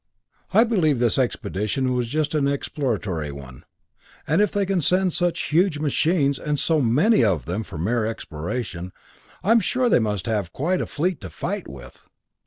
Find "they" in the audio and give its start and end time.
4.51-4.65, 9.89-9.99